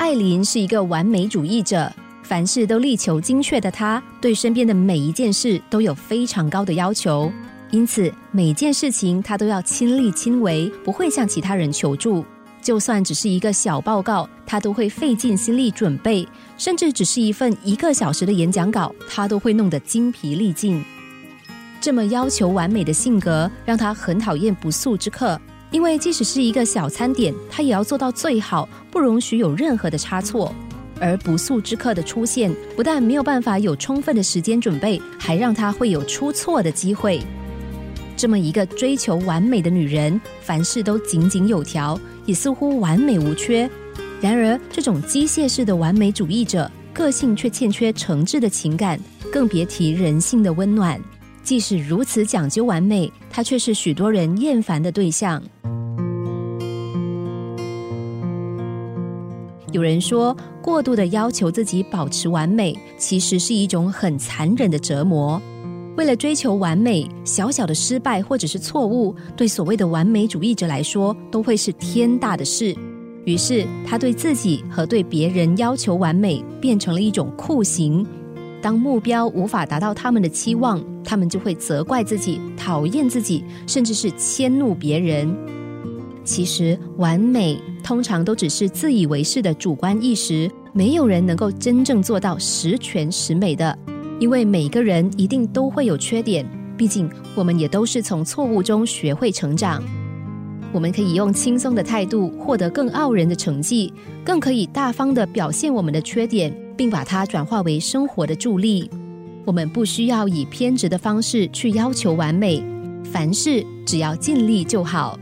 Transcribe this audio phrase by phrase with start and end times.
[0.00, 7.30] 艾琳是一个完美主义者，凡事都力求精确的她，对身边的每一件事都有非常高的要求，
[7.70, 12.24] 因此每件事情她都要亲力亲为，不会向其他人求助。
[12.62, 16.26] 就算只是一个小报告，她都会费尽心力准备；
[16.56, 20.82] 甚至只是一份一个小时的演讲稿，她都会弄得精疲力尽。
[21.78, 25.38] 这么要求完美的性格，让她很讨厌不速之客。
[25.70, 30.52] 因为即使是一个小餐点，她也要做到最好，不容许有任何的差错。
[31.02, 37.22] 而不速之客的出现，不但没有办法有充分的时间准备，还让他会有出错的机会。
[38.16, 43.68] 这么一个追求完美的女人，凡事都井井有条，也似乎完美无缺。
[44.20, 49.00] 然而，这种机械式的完美主义者，个性却欠缺诚挚的情感，
[49.32, 51.00] 更别提人性的温暖。
[51.50, 55.42] 即使如此讲究完美，她却是许多人厌烦的对象。
[59.72, 65.42] 有人说，过度的要求自己保持完美，其实是一种很残忍的折磨。
[65.96, 72.72] 为了追求完美，小小的失败或者是错误，对所谓的完美主义者来说，都会是天大的事。
[73.24, 78.06] 于是，他对自己和对别人要求完美，变成了一种酷刑。
[78.62, 85.34] 当目标无法达到他们的期望，他们就会责怪自己、讨厌自己，甚至是迁怒别人。
[86.22, 93.76] 其实，完美通常都只是自以为是的主观意识，没有人能够真正做到十全十美的。
[94.20, 99.82] 因为每个人一定都会有缺点，毕竟我们也都是从错误中学会成长。
[100.72, 103.92] 我们可以用轻松的态度获得更傲人的成绩，
[104.24, 108.88] 更可以大方的表现我们的缺点，并把它转化为生活的助力。
[109.44, 112.62] 我们不需要以偏执的方式去要求完美，
[113.04, 115.18] 凡事只要尽力就好。